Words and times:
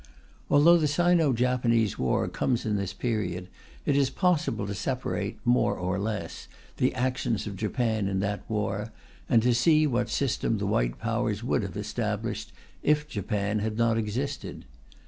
Although 0.49 0.79
the 0.79 0.87
Sino 0.87 1.31
Japanese 1.31 1.99
war 1.99 2.27
comes 2.27 2.65
in 2.65 2.75
this 2.75 2.91
period, 2.91 3.49
it 3.85 3.95
is 3.95 4.09
possible 4.09 4.65
to 4.65 4.73
separate, 4.73 5.37
more 5.45 5.75
or 5.77 5.99
less, 5.99 6.47
the 6.77 6.95
actions 6.95 7.45
of 7.45 7.55
Japan 7.55 8.07
in 8.07 8.19
that 8.19 8.41
war, 8.49 8.91
and 9.29 9.43
to 9.43 9.53
see 9.53 9.85
what 9.85 10.09
system 10.09 10.57
the 10.57 10.65
White 10.65 10.97
Powers 10.97 11.43
would 11.43 11.61
have 11.61 11.77
established 11.77 12.51
if 12.81 13.07
Japan 13.07 13.59
had 13.59 13.77
not 13.77 13.95
existed. 13.95 14.65